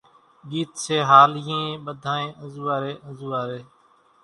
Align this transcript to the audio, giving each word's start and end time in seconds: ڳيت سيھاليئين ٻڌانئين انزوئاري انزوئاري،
ڳيت 0.49 0.71
سيھاليئين 0.83 1.67
ٻڌانئين 1.85 2.29
انزوئاري 2.41 2.93
انزوئاري، 3.07 3.61